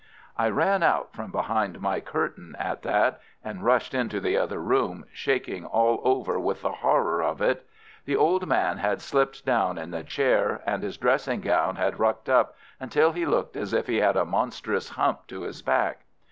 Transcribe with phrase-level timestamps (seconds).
[0.35, 5.05] I ran out from behind my curtain at that, and rushed into the other room,
[5.13, 7.67] shaking all over with the horror of it.
[8.05, 12.29] The old man had slipped down in the chair, and his dressing gown had rucked
[12.29, 15.99] up until he looked as if he had a monstrous hump to his back.